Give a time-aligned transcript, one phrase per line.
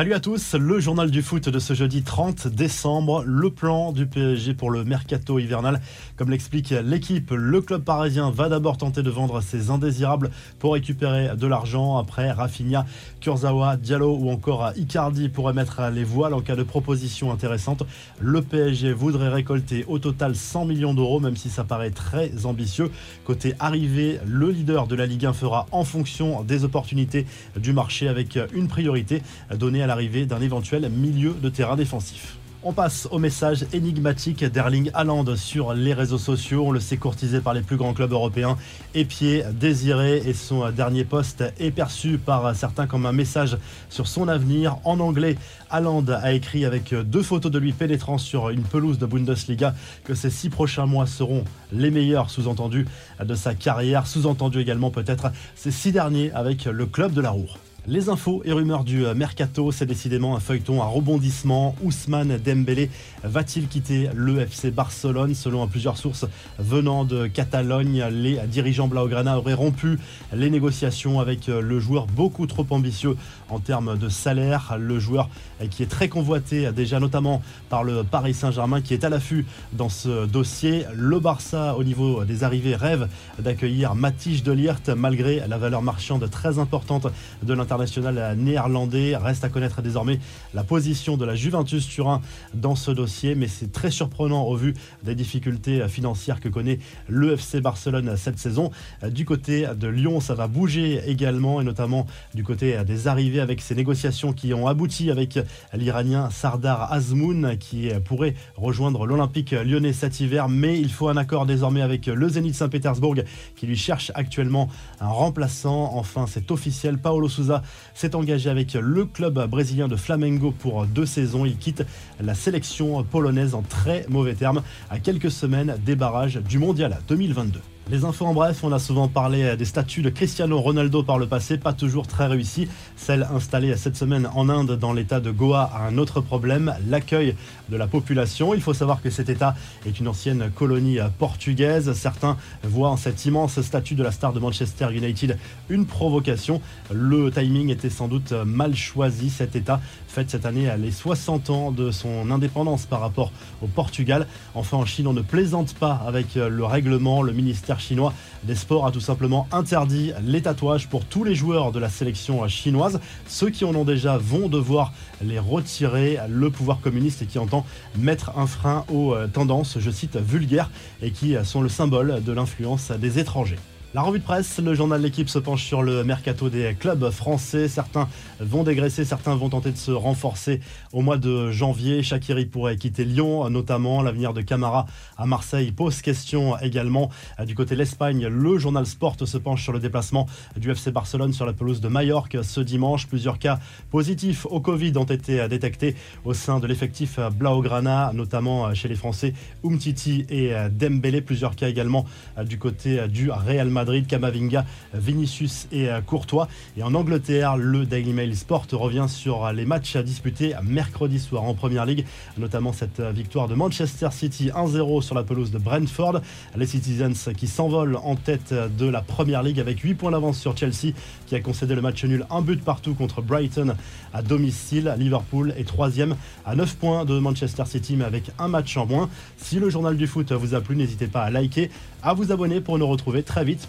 [0.00, 4.06] Salut à tous, le journal du foot de ce jeudi 30 décembre, le plan du
[4.06, 5.78] PSG pour le mercato hivernal.
[6.16, 11.36] Comme l'explique l'équipe, le club parisien va d'abord tenter de vendre ses indésirables pour récupérer
[11.36, 11.98] de l'argent.
[11.98, 12.86] Après, Rafinha,
[13.20, 17.82] Kurzawa, Diallo ou encore Icardi pourraient mettre les voiles en cas de proposition intéressante.
[18.20, 22.90] Le PSG voudrait récolter au total 100 millions d'euros, même si ça paraît très ambitieux.
[23.26, 27.26] Côté arrivée, le leader de la Ligue 1 fera en fonction des opportunités
[27.58, 29.22] du marché avec une priorité
[29.54, 32.36] donnée à l'arrivée d'un éventuel milieu de terrain défensif.
[32.62, 36.66] On passe au message énigmatique d'Erling Haaland sur les réseaux sociaux.
[36.66, 38.56] On le sait courtisé par les plus grands clubs européens.
[38.94, 43.58] Épié, désiré et son dernier poste est perçu par certains comme un message
[43.88, 44.76] sur son avenir.
[44.84, 45.36] En anglais,
[45.70, 50.14] Haaland a écrit avec deux photos de lui pénétrant sur une pelouse de Bundesliga que
[50.14, 52.86] ces six prochains mois seront les meilleurs, sous-entendu,
[53.24, 54.06] de sa carrière.
[54.06, 57.50] Sous-entendu également peut-être ces six derniers avec le club de la Roue.
[57.90, 61.74] Les infos et rumeurs du euh, mercato, c'est décidément un feuilleton à rebondissement.
[61.82, 62.88] Ousmane Dembélé
[63.24, 65.34] va-t-il quitter le FC Barcelone?
[65.34, 66.24] Selon plusieurs sources
[66.60, 69.98] venant de Catalogne, les dirigeants Blaugrana auraient rompu
[70.32, 73.16] les négociations avec euh, le joueur beaucoup trop ambitieux
[73.48, 74.76] en termes de salaire.
[74.78, 75.28] Le joueur
[75.60, 79.46] euh, qui est très convoité déjà notamment par le Paris Saint-Germain qui est à l'affût
[79.72, 80.84] dans ce dossier.
[80.94, 83.08] Le Barça au niveau des arrivées rêve
[83.40, 87.08] d'accueillir Matisse Delirte malgré la valeur marchande très importante
[87.42, 89.16] de l'international international néerlandais.
[89.16, 90.20] Reste à connaître désormais
[90.54, 92.20] la position de la Juventus Turin
[92.54, 97.32] dans ce dossier, mais c'est très surprenant au vu des difficultés financières que connaît le
[97.32, 98.70] FC Barcelone cette saison.
[99.10, 103.60] Du côté de Lyon, ça va bouger également, et notamment du côté des arrivées avec
[103.60, 105.38] ces négociations qui ont abouti avec
[105.72, 111.46] l'Iranien Sardar Azmoun, qui pourrait rejoindre l'Olympique lyonnais cet hiver, mais il faut un accord
[111.46, 113.16] désormais avec le Zénith Saint-Pétersbourg
[113.56, 114.68] qui lui cherche actuellement
[115.00, 115.92] un remplaçant.
[115.94, 117.59] Enfin, c'est officiel, Paolo Souza
[117.94, 121.44] s'est engagé avec le club brésilien de Flamengo pour deux saisons.
[121.44, 121.84] Il quitte
[122.20, 127.60] la sélection polonaise en très mauvais termes à quelques semaines des barrages du Mondial 2022.
[127.90, 131.26] Les infos en bref, on a souvent parlé des statuts de Cristiano Ronaldo par le
[131.26, 132.68] passé, pas toujours très réussi.
[132.96, 137.34] Celle installée cette semaine en Inde dans l'état de Goa a un autre problème, l'accueil
[137.68, 138.54] de la population.
[138.54, 139.56] Il faut savoir que cet état
[139.86, 141.92] est une ancienne colonie portugaise.
[141.94, 145.36] Certains voient en cette immense statue de la star de Manchester United
[145.68, 146.62] une provocation.
[146.92, 149.30] Le timing était sans doute mal choisi.
[149.30, 154.28] Cet état fête cette année les 60 ans de son indépendance par rapport au Portugal.
[154.54, 157.22] Enfin en Chine, on ne plaisante pas avec le règlement.
[157.22, 158.12] Le ministère chinois
[158.44, 162.46] des Sports a tout simplement interdit les tatouages pour tous les joueurs de la sélection
[162.48, 163.00] chinoise.
[163.26, 164.92] Ceux qui en ont déjà vont devoir
[165.22, 166.18] les retirer.
[166.28, 170.70] Le pouvoir communiste qui entend mettre un frein aux tendances, je cite, vulgaires
[171.02, 173.58] et qui sont le symbole de l'influence des étrangers.
[173.92, 177.66] La revue de presse, le journal L'équipe se penche sur le mercato des clubs français.
[177.66, 178.08] Certains
[178.38, 180.60] vont dégraisser, certains vont tenter de se renforcer
[180.92, 182.04] au mois de janvier.
[182.04, 184.00] Shakiri pourrait quitter Lyon, notamment.
[184.00, 184.86] L'avenir de Camara
[185.18, 187.10] à Marseille pose question également.
[187.44, 191.32] Du côté de l'Espagne, le journal Sport se penche sur le déplacement du FC Barcelone
[191.32, 193.08] sur la pelouse de Majorque ce dimanche.
[193.08, 193.58] Plusieurs cas
[193.90, 199.34] positifs au Covid ont été détectés au sein de l'effectif Blaugrana, notamment chez les Français
[199.64, 201.22] Umtiti et Dembélé.
[201.22, 202.06] Plusieurs cas également
[202.44, 203.79] du côté du Real Madrid.
[203.80, 206.48] Madrid, Camavinga, Vinicius et euh, Courtois.
[206.76, 211.44] Et en Angleterre, le Daily Mail Sport revient sur les matchs à disputer mercredi soir
[211.44, 212.04] en Première Ligue,
[212.36, 216.20] notamment cette euh, victoire de Manchester City 1-0 sur la pelouse de Brentford.
[216.56, 220.54] Les Citizens qui s'envolent en tête de la Première Ligue avec 8 points d'avance sur
[220.54, 220.92] Chelsea
[221.26, 223.76] qui a concédé le match nul, un but partout contre Brighton
[224.12, 224.94] à domicile.
[224.98, 229.08] Liverpool est troisième à 9 points de Manchester City mais avec un match en moins.
[229.38, 231.70] Si le journal du foot vous a plu, n'hésitez pas à liker,
[232.02, 233.68] à vous abonner pour nous retrouver très vite